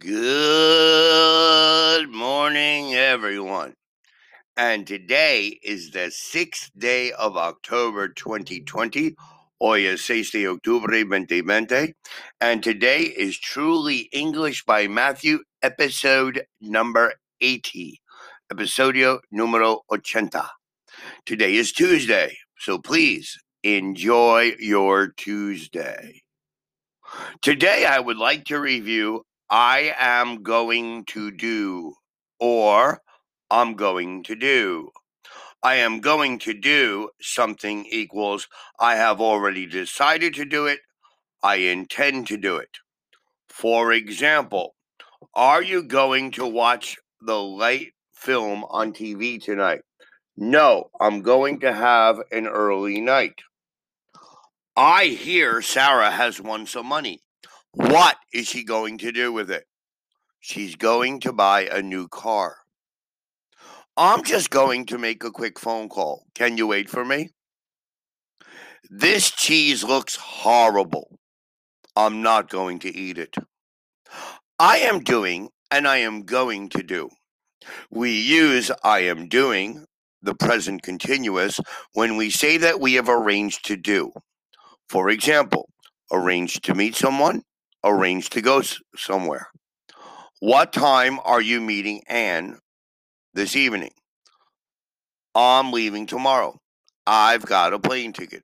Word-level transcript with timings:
Good 0.00 1.00
morning, 2.10 2.94
everyone. 2.94 3.74
And 4.56 4.86
today 4.86 5.58
is 5.60 5.90
the 5.90 6.12
sixth 6.12 6.70
day 6.78 7.10
of 7.10 7.36
October 7.36 8.08
2020. 8.08 9.16
Hoy 9.60 9.86
es 9.86 10.04
6 10.04 10.30
de 10.30 10.46
octubre 10.46 11.02
2020. 11.02 11.94
And 12.40 12.62
today 12.62 13.02
is 13.02 13.40
Truly 13.40 14.08
English 14.12 14.64
by 14.64 14.86
Matthew, 14.86 15.40
episode 15.62 16.44
number 16.60 17.14
80. 17.40 18.00
Episodio 18.52 19.18
número 19.34 19.80
80. 19.90 20.48
Today 21.26 21.56
is 21.56 21.72
Tuesday, 21.72 22.36
so 22.56 22.78
please 22.78 23.36
enjoy 23.64 24.52
your 24.60 25.08
Tuesday. 25.16 26.22
Today, 27.42 27.86
I 27.86 28.00
would 28.00 28.18
like 28.18 28.44
to 28.44 28.60
review 28.60 29.24
I 29.50 29.94
am 29.98 30.42
going 30.42 31.04
to 31.06 31.30
do 31.30 31.94
or 32.38 33.02
I'm 33.50 33.74
going 33.74 34.22
to 34.24 34.34
do. 34.34 34.90
I 35.62 35.76
am 35.76 36.00
going 36.00 36.38
to 36.40 36.54
do 36.54 37.10
something 37.20 37.86
equals 37.86 38.46
I 38.78 38.96
have 38.96 39.20
already 39.20 39.66
decided 39.66 40.34
to 40.34 40.44
do 40.44 40.66
it. 40.66 40.80
I 41.42 41.56
intend 41.56 42.26
to 42.28 42.36
do 42.36 42.56
it. 42.56 42.78
For 43.48 43.92
example, 43.92 44.74
are 45.34 45.62
you 45.62 45.82
going 45.82 46.30
to 46.32 46.46
watch 46.46 46.96
the 47.20 47.42
late 47.42 47.92
film 48.12 48.64
on 48.68 48.92
TV 48.92 49.42
tonight? 49.42 49.80
No, 50.36 50.90
I'm 51.00 51.22
going 51.22 51.60
to 51.60 51.72
have 51.72 52.20
an 52.30 52.46
early 52.46 53.00
night. 53.00 53.40
I 54.76 55.06
hear 55.06 55.60
Sarah 55.60 56.10
has 56.10 56.40
won 56.40 56.66
some 56.66 56.86
money. 56.86 57.20
What 57.78 58.16
is 58.32 58.48
she 58.48 58.64
going 58.64 58.98
to 58.98 59.12
do 59.12 59.32
with 59.32 59.52
it? 59.52 59.64
She's 60.40 60.74
going 60.74 61.20
to 61.20 61.32
buy 61.32 61.68
a 61.70 61.80
new 61.80 62.08
car. 62.08 62.56
I'm 63.96 64.24
just 64.24 64.50
going 64.50 64.84
to 64.86 64.98
make 64.98 65.22
a 65.22 65.30
quick 65.30 65.60
phone 65.60 65.88
call. 65.88 66.24
Can 66.34 66.56
you 66.56 66.66
wait 66.66 66.90
for 66.90 67.04
me? 67.04 67.30
This 68.90 69.30
cheese 69.30 69.84
looks 69.84 70.16
horrible. 70.16 71.20
I'm 71.94 72.20
not 72.20 72.50
going 72.50 72.80
to 72.80 72.92
eat 72.92 73.16
it. 73.16 73.36
I 74.58 74.78
am 74.78 74.98
doing 74.98 75.48
and 75.70 75.86
I 75.86 75.98
am 75.98 76.24
going 76.24 76.70
to 76.70 76.82
do. 76.82 77.08
We 77.92 78.10
use 78.10 78.72
I 78.82 79.00
am 79.00 79.28
doing, 79.28 79.84
the 80.20 80.34
present 80.34 80.82
continuous, 80.82 81.60
when 81.92 82.16
we 82.16 82.30
say 82.30 82.56
that 82.56 82.80
we 82.80 82.94
have 82.94 83.08
arranged 83.08 83.64
to 83.66 83.76
do. 83.76 84.10
For 84.88 85.10
example, 85.10 85.68
arranged 86.10 86.64
to 86.64 86.74
meet 86.74 86.96
someone, 86.96 87.42
Mm. 87.84 87.90
arranged 87.90 88.32
to 88.32 88.40
go 88.40 88.62
somewhere. 88.96 89.48
What 90.40 90.72
time 90.72 91.18
are 91.24 91.40
you 91.40 91.60
meeting 91.60 92.02
Anne 92.08 92.58
this 93.34 93.56
evening? 93.56 93.92
I'm 95.34 95.72
leaving 95.72 96.06
tomorrow. 96.06 96.58
I've 97.06 97.46
got 97.46 97.72
a 97.72 97.78
plane 97.78 98.12
ticket. 98.12 98.42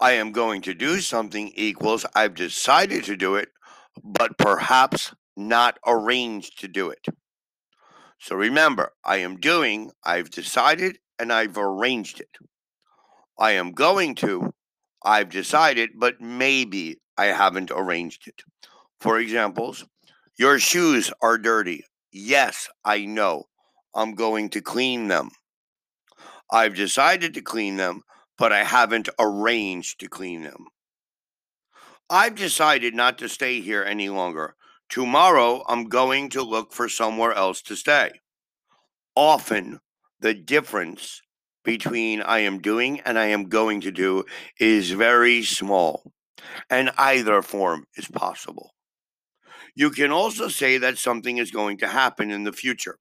I 0.00 0.12
am 0.12 0.32
going 0.32 0.62
to 0.62 0.74
do 0.74 1.00
something 1.00 1.52
equals 1.54 2.06
I've 2.14 2.34
decided 2.34 3.04
to 3.04 3.16
do 3.16 3.36
it, 3.36 3.48
but 4.02 4.38
perhaps 4.38 5.14
not 5.36 5.78
arranged 5.86 6.60
to 6.60 6.68
do 6.68 6.90
it. 6.90 7.04
So 8.20 8.34
remember, 8.34 8.92
I 9.04 9.18
am 9.18 9.38
doing, 9.38 9.92
I've 10.04 10.30
decided, 10.30 10.98
and 11.18 11.32
I've 11.32 11.56
arranged 11.56 12.20
it. 12.20 12.30
I 13.38 13.52
am 13.52 13.72
going 13.72 14.14
to, 14.16 14.52
I've 15.04 15.28
decided, 15.30 15.90
but 15.96 16.20
maybe 16.20 16.98
I 17.18 17.26
haven't 17.26 17.72
arranged 17.74 18.28
it. 18.28 18.42
For 19.00 19.18
examples, 19.18 19.84
your 20.38 20.58
shoes 20.58 21.12
are 21.20 21.36
dirty. 21.36 21.84
Yes, 22.12 22.68
I 22.84 23.04
know. 23.04 23.48
I'm 23.94 24.14
going 24.14 24.48
to 24.50 24.60
clean 24.60 25.08
them. 25.08 25.30
I've 26.50 26.74
decided 26.74 27.34
to 27.34 27.42
clean 27.42 27.76
them, 27.76 28.02
but 28.38 28.52
I 28.52 28.62
haven't 28.62 29.08
arranged 29.18 30.00
to 30.00 30.08
clean 30.08 30.42
them. 30.42 30.68
I've 32.08 32.36
decided 32.36 32.94
not 32.94 33.18
to 33.18 33.28
stay 33.28 33.60
here 33.60 33.84
any 33.84 34.08
longer. 34.08 34.54
Tomorrow, 34.88 35.64
I'm 35.68 35.88
going 35.88 36.30
to 36.30 36.42
look 36.42 36.72
for 36.72 36.88
somewhere 36.88 37.34
else 37.34 37.60
to 37.62 37.76
stay. 37.76 38.12
Often, 39.14 39.80
the 40.20 40.32
difference 40.32 41.20
between 41.64 42.22
I 42.22 42.38
am 42.38 42.60
doing 42.60 43.00
and 43.00 43.18
I 43.18 43.26
am 43.26 43.48
going 43.50 43.82
to 43.82 43.90
do 43.90 44.24
is 44.58 44.92
very 44.92 45.42
small, 45.42 46.12
and 46.70 46.90
either 46.96 47.42
form 47.42 47.84
is 47.96 48.08
possible. 48.08 48.72
You 49.74 49.90
can 49.90 50.10
also 50.10 50.48
say 50.48 50.78
that 50.78 50.98
something 50.98 51.38
is 51.38 51.50
going 51.50 51.78
to 51.78 51.88
happen 51.88 52.30
in 52.30 52.44
the 52.44 52.52
future. 52.52 52.98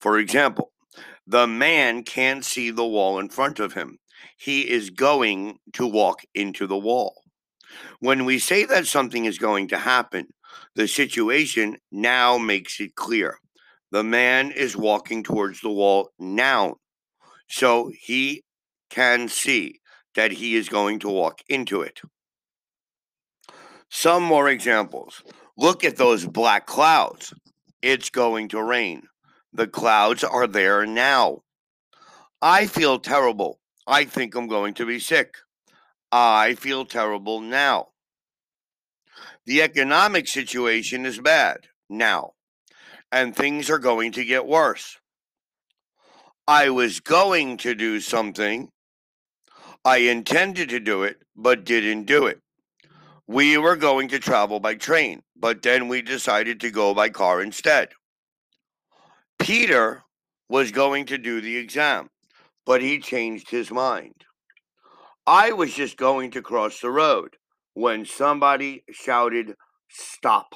For 0.00 0.18
example, 0.18 0.72
the 1.26 1.46
man 1.46 2.02
can't 2.02 2.44
see 2.44 2.70
the 2.70 2.86
wall 2.86 3.18
in 3.18 3.28
front 3.28 3.60
of 3.60 3.74
him. 3.74 3.98
He 4.36 4.68
is 4.68 4.90
going 4.90 5.58
to 5.74 5.86
walk 5.86 6.22
into 6.34 6.66
the 6.66 6.78
wall. 6.78 7.22
When 8.00 8.24
we 8.24 8.38
say 8.38 8.64
that 8.64 8.86
something 8.86 9.26
is 9.26 9.38
going 9.38 9.68
to 9.68 9.78
happen, 9.78 10.28
the 10.74 10.88
situation 10.88 11.76
now 11.92 12.38
makes 12.38 12.80
it 12.80 12.94
clear. 12.94 13.38
The 13.90 14.04
man 14.04 14.50
is 14.50 14.76
walking 14.76 15.22
towards 15.22 15.60
the 15.60 15.70
wall 15.70 16.10
now, 16.18 16.76
so 17.48 17.90
he 17.98 18.42
can 18.90 19.28
see 19.28 19.80
that 20.14 20.32
he 20.32 20.56
is 20.56 20.68
going 20.68 20.98
to 21.00 21.08
walk 21.08 21.40
into 21.48 21.82
it. 21.82 22.00
Some 23.90 24.22
more 24.22 24.48
examples. 24.48 25.22
Look 25.56 25.84
at 25.84 25.96
those 25.96 26.26
black 26.26 26.66
clouds. 26.66 27.32
It's 27.82 28.10
going 28.10 28.48
to 28.48 28.62
rain. 28.62 29.08
The 29.52 29.66
clouds 29.66 30.22
are 30.22 30.46
there 30.46 30.86
now. 30.86 31.42
I 32.40 32.66
feel 32.66 32.98
terrible. 32.98 33.58
I 33.86 34.04
think 34.04 34.34
I'm 34.34 34.46
going 34.46 34.74
to 34.74 34.86
be 34.86 34.98
sick. 34.98 35.34
I 36.12 36.54
feel 36.54 36.84
terrible 36.84 37.40
now. 37.40 37.88
The 39.46 39.62
economic 39.62 40.28
situation 40.28 41.06
is 41.06 41.18
bad 41.20 41.68
now, 41.88 42.32
and 43.10 43.34
things 43.34 43.70
are 43.70 43.78
going 43.78 44.12
to 44.12 44.24
get 44.24 44.46
worse. 44.46 44.98
I 46.46 46.70
was 46.70 47.00
going 47.00 47.56
to 47.58 47.74
do 47.74 48.00
something. 48.00 48.70
I 49.84 49.98
intended 49.98 50.68
to 50.68 50.80
do 50.80 51.02
it, 51.02 51.22
but 51.34 51.64
didn't 51.64 52.04
do 52.04 52.26
it. 52.26 52.40
We 53.28 53.58
were 53.58 53.76
going 53.76 54.08
to 54.08 54.18
travel 54.18 54.58
by 54.58 54.76
train, 54.76 55.22
but 55.36 55.60
then 55.60 55.86
we 55.86 56.00
decided 56.00 56.60
to 56.60 56.70
go 56.70 56.94
by 56.94 57.10
car 57.10 57.42
instead. 57.42 57.90
Peter 59.38 60.02
was 60.48 60.72
going 60.72 61.04
to 61.06 61.18
do 61.18 61.42
the 61.42 61.58
exam, 61.58 62.08
but 62.64 62.80
he 62.80 62.98
changed 62.98 63.50
his 63.50 63.70
mind. 63.70 64.24
I 65.26 65.52
was 65.52 65.74
just 65.74 65.98
going 65.98 66.30
to 66.30 66.40
cross 66.40 66.80
the 66.80 66.90
road 66.90 67.36
when 67.74 68.06
somebody 68.06 68.82
shouted, 68.90 69.56
Stop. 69.90 70.54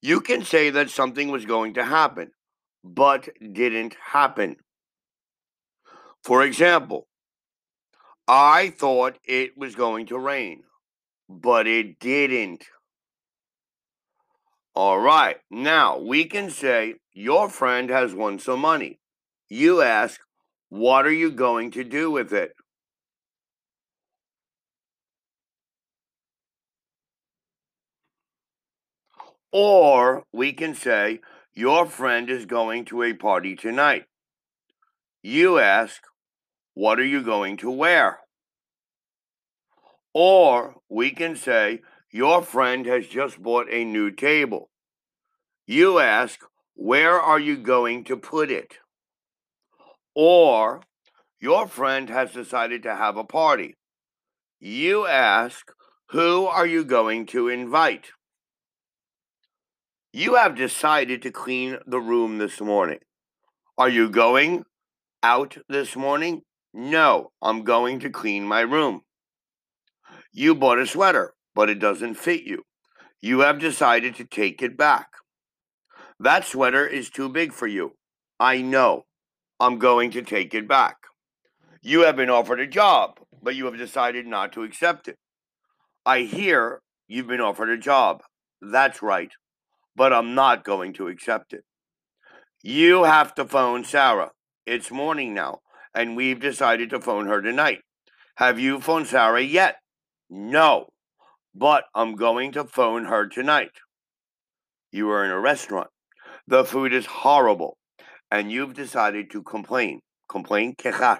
You 0.00 0.22
can 0.22 0.42
say 0.46 0.70
that 0.70 0.88
something 0.88 1.30
was 1.30 1.44
going 1.44 1.74
to 1.74 1.84
happen, 1.84 2.30
but 2.82 3.28
didn't 3.38 3.96
happen. 4.12 4.56
For 6.24 6.42
example, 6.42 7.06
I 8.26 8.70
thought 8.70 9.18
it 9.24 9.58
was 9.58 9.74
going 9.74 10.06
to 10.06 10.18
rain, 10.18 10.62
but 11.28 11.66
it 11.66 11.98
didn't. 11.98 12.64
All 14.74 14.98
right. 14.98 15.36
Now 15.50 15.98
we 15.98 16.24
can 16.24 16.50
say 16.50 16.94
your 17.12 17.48
friend 17.48 17.90
has 17.90 18.14
won 18.14 18.38
some 18.38 18.60
money. 18.60 18.98
You 19.48 19.82
ask, 19.82 20.20
what 20.70 21.06
are 21.06 21.12
you 21.12 21.30
going 21.30 21.70
to 21.72 21.84
do 21.84 22.10
with 22.10 22.32
it? 22.32 22.52
Or 29.52 30.24
we 30.32 30.54
can 30.54 30.74
say, 30.74 31.20
your 31.52 31.84
friend 31.84 32.30
is 32.30 32.46
going 32.46 32.86
to 32.86 33.02
a 33.02 33.12
party 33.12 33.54
tonight. 33.54 34.06
You 35.22 35.58
ask, 35.58 36.02
what 36.72 36.98
are 36.98 37.04
you 37.04 37.22
going 37.22 37.58
to 37.58 37.70
wear? 37.70 38.21
Or 40.14 40.76
we 40.88 41.10
can 41.10 41.36
say, 41.36 41.80
your 42.10 42.42
friend 42.42 42.84
has 42.86 43.06
just 43.06 43.42
bought 43.42 43.68
a 43.70 43.84
new 43.84 44.10
table. 44.10 44.68
You 45.66 45.98
ask, 45.98 46.40
Where 46.74 47.18
are 47.18 47.40
you 47.40 47.56
going 47.56 48.04
to 48.04 48.16
put 48.16 48.50
it? 48.50 48.78
Or 50.14 50.82
your 51.40 51.66
friend 51.66 52.10
has 52.10 52.32
decided 52.32 52.82
to 52.82 52.94
have 52.94 53.16
a 53.16 53.24
party. 53.24 53.76
You 54.60 55.06
ask, 55.06 55.72
Who 56.10 56.46
are 56.46 56.66
you 56.66 56.84
going 56.84 57.26
to 57.26 57.48
invite? 57.48 58.10
You 60.12 60.34
have 60.34 60.54
decided 60.54 61.22
to 61.22 61.30
clean 61.30 61.78
the 61.86 62.00
room 62.00 62.36
this 62.36 62.60
morning. 62.60 62.98
Are 63.78 63.88
you 63.88 64.10
going 64.10 64.64
out 65.22 65.56
this 65.70 65.96
morning? 65.96 66.42
No, 66.74 67.32
I'm 67.40 67.64
going 67.64 68.00
to 68.00 68.10
clean 68.10 68.44
my 68.44 68.60
room. 68.60 69.02
You 70.32 70.54
bought 70.54 70.78
a 70.78 70.86
sweater 70.86 71.34
but 71.54 71.70
it 71.70 71.78
doesn't 71.78 72.14
fit 72.14 72.42
you. 72.42 72.64
You 73.20 73.40
have 73.40 73.58
decided 73.58 74.16
to 74.16 74.24
take 74.24 74.62
it 74.62 74.76
back. 74.76 75.08
That 76.18 76.44
sweater 76.44 76.86
is 76.86 77.10
too 77.10 77.28
big 77.28 77.52
for 77.52 77.66
you. 77.66 77.96
I 78.38 78.62
know. 78.62 79.04
I'm 79.60 79.78
going 79.78 80.10
to 80.12 80.22
take 80.22 80.54
it 80.54 80.66
back. 80.66 80.96
You 81.82 82.02
have 82.02 82.16
been 82.16 82.30
offered 82.30 82.60
a 82.60 82.66
job, 82.66 83.18
but 83.42 83.54
you 83.54 83.66
have 83.66 83.76
decided 83.76 84.26
not 84.26 84.52
to 84.52 84.62
accept 84.62 85.08
it. 85.08 85.16
I 86.04 86.20
hear 86.20 86.80
you've 87.06 87.28
been 87.28 87.40
offered 87.40 87.70
a 87.70 87.78
job. 87.78 88.22
That's 88.60 89.02
right. 89.02 89.30
But 89.94 90.12
I'm 90.12 90.34
not 90.34 90.64
going 90.64 90.94
to 90.94 91.08
accept 91.08 91.52
it. 91.52 91.64
You 92.62 93.04
have 93.04 93.34
to 93.34 93.44
phone 93.44 93.84
Sarah. 93.84 94.30
It's 94.66 94.90
morning 94.90 95.34
now, 95.34 95.60
and 95.94 96.16
we've 96.16 96.40
decided 96.40 96.90
to 96.90 97.00
phone 97.00 97.26
her 97.26 97.42
tonight. 97.42 97.80
Have 98.36 98.58
you 98.58 98.80
phoned 98.80 99.08
Sarah 99.08 99.42
yet? 99.42 99.76
No, 100.34 100.86
but 101.54 101.84
I'm 101.94 102.14
going 102.14 102.52
to 102.52 102.64
phone 102.64 103.04
her 103.04 103.28
tonight. 103.28 103.72
You 104.90 105.10
are 105.10 105.26
in 105.26 105.30
a 105.30 105.38
restaurant. 105.38 105.88
The 106.46 106.64
food 106.64 106.94
is 106.94 107.04
horrible, 107.04 107.76
and 108.30 108.50
you've 108.50 108.72
decided 108.72 109.30
to 109.32 109.42
complain. 109.42 110.00
Complain, 110.30 110.74
quejar. 110.74 111.18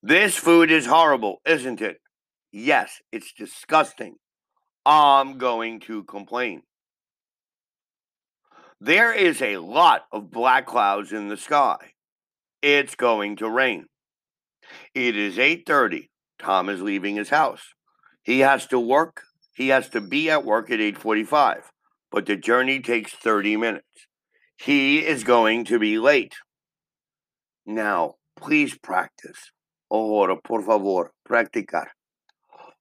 This 0.00 0.36
food 0.36 0.70
is 0.70 0.86
horrible, 0.86 1.38
isn't 1.44 1.80
it? 1.80 1.96
Yes, 2.52 3.00
it's 3.10 3.32
disgusting. 3.32 4.14
I'm 4.84 5.36
going 5.36 5.80
to 5.80 6.04
complain. 6.04 6.62
There 8.80 9.12
is 9.12 9.42
a 9.42 9.56
lot 9.56 10.02
of 10.12 10.30
black 10.30 10.64
clouds 10.64 11.10
in 11.10 11.26
the 11.26 11.36
sky. 11.36 11.94
It's 12.62 12.94
going 12.94 13.34
to 13.38 13.50
rain. 13.50 13.86
It 14.94 15.16
is 15.16 15.38
8:30. 15.38 16.08
Tom 16.38 16.68
is 16.68 16.80
leaving 16.80 17.16
his 17.16 17.30
house. 17.30 17.74
He 18.26 18.40
has 18.40 18.66
to 18.66 18.80
work. 18.80 19.22
He 19.54 19.68
has 19.68 19.88
to 19.90 20.00
be 20.00 20.28
at 20.28 20.44
work 20.44 20.68
at 20.68 20.80
8:45, 20.80 21.70
but 22.10 22.26
the 22.26 22.34
journey 22.34 22.80
takes 22.80 23.12
30 23.14 23.56
minutes. 23.56 24.08
He 24.56 25.06
is 25.06 25.22
going 25.22 25.64
to 25.66 25.78
be 25.78 25.96
late. 25.96 26.34
Now, 27.64 28.16
please 28.34 28.76
practice. 28.76 29.52
Ahora, 29.88 30.36
por 30.42 30.62
favor, 30.62 31.12
practicar. 31.24 31.86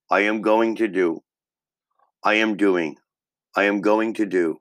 I 0.09 0.21
am 0.21 0.41
going 0.41 0.75
to 0.77 0.87
do. 0.87 1.21
I 2.23 2.33
am 2.45 2.57
doing. 2.57 2.95
I 3.55 3.65
am 3.65 3.81
going 3.81 4.15
to 4.15 4.25
do. 4.25 4.57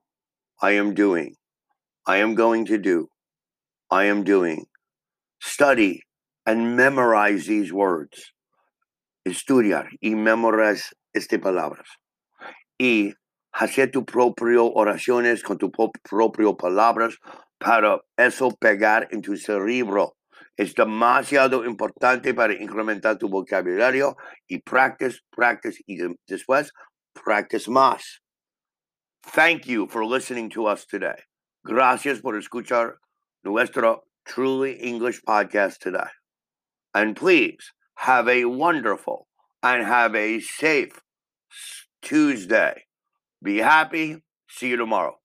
I 0.60 0.72
am 0.72 0.92
doing. 0.92 1.37
I 2.06 2.19
am 2.19 2.34
going 2.34 2.66
to 2.66 2.76
do. 2.76 3.08
I 3.90 4.04
am 4.04 4.22
doing. 4.22 4.66
Study 5.40 6.02
and 6.44 6.76
memorize 6.76 7.46
these 7.46 7.72
words. 7.72 8.34
Estudiar 9.25 9.88
y 10.00 10.15
memorizar 10.15 10.97
estas 11.12 11.41
palabras. 11.41 11.88
Y 12.79 13.15
hacer 13.53 13.91
tu 13.91 14.05
propio 14.05 14.73
oraciones 14.73 15.43
con 15.43 15.59
tu 15.59 15.71
propio 15.71 16.56
palabras 16.56 17.17
para 17.59 18.00
eso 18.17 18.50
pegar 18.61 19.09
en 19.11 19.23
tu 19.23 19.37
cerebro. 19.37 20.17
Es 20.56 20.75
demasiado 20.75 21.65
importante 21.65 22.35
para 22.35 22.55
incrementar 22.55 23.19
tu 23.19 23.29
vocabulario 23.29 24.17
y 24.47 24.61
practice, 24.61 25.21
practice 25.31 25.81
y 25.87 25.99
después 26.26 26.73
practice 27.12 27.69
más. 27.69 28.21
Thank 29.32 29.67
you 29.67 29.88
for 29.88 30.05
listening 30.05 30.50
to 30.50 30.67
us 30.67 30.87
today. 30.87 31.17
Gracias 31.65 32.21
por 32.21 32.37
escuchar 32.37 32.99
nuestro 33.43 34.05
Truly 34.26 34.79
English 34.81 35.23
podcast 35.25 35.81
today. 35.81 36.11
And 36.93 37.17
please 37.17 37.73
have 37.96 38.29
a 38.29 38.44
wonderful 38.44 39.26
and 39.62 39.85
have 39.87 40.14
a 40.14 40.41
safe 40.41 41.00
Tuesday. 42.02 42.85
Be 43.43 43.58
happy. 43.58 44.23
See 44.49 44.69
you 44.69 44.76
tomorrow. 44.76 45.17